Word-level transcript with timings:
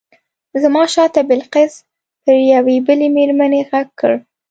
زما 0.61 0.83
شاته 0.93 1.19
بلقیس 1.29 1.73
پر 2.23 2.35
یوې 2.55 2.77
بلې 2.87 3.07
مېرمنې 3.15 3.61
غږ 3.69 3.87
کړ. 3.99 4.11